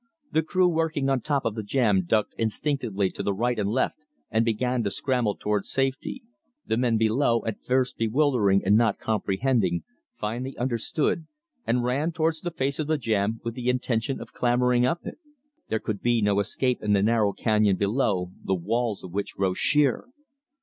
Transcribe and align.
The 0.31 0.41
crew 0.41 0.67
working 0.67 1.09
on 1.09 1.21
top 1.21 1.45
of 1.45 1.53
the 1.53 1.61
jam 1.61 2.05
ducked 2.05 2.33
instinctively 2.35 3.11
to 3.11 3.23
right 3.31 3.59
and 3.59 3.69
left 3.69 4.07
and 4.31 4.43
began 4.43 4.83
to 4.83 4.89
scramble 4.89 5.35
towards 5.35 5.69
safety. 5.69 6.23
The 6.65 6.75
men 6.75 6.97
below, 6.97 7.43
at 7.45 7.63
first 7.63 7.97
bewildered 7.97 8.63
and 8.65 8.75
not 8.75 8.97
comprehending, 8.97 9.83
finally 10.17 10.57
understood, 10.57 11.27
and 11.67 11.83
ran 11.83 12.11
towards 12.13 12.41
the 12.41 12.49
face 12.49 12.79
of 12.79 12.87
the 12.87 12.97
jam 12.97 13.41
with 13.43 13.53
the 13.53 13.69
intention 13.69 14.19
of 14.19 14.33
clambering 14.33 14.87
up 14.87 15.01
it. 15.05 15.19
There 15.69 15.77
could 15.77 16.01
be 16.01 16.23
no 16.23 16.39
escape 16.39 16.81
in 16.81 16.93
the 16.93 17.03
narrow 17.03 17.31
canyon 17.31 17.75
below, 17.75 18.31
the 18.43 18.55
walls 18.55 19.03
of 19.03 19.11
which 19.13 19.37
rose 19.37 19.59
sheer. 19.59 20.07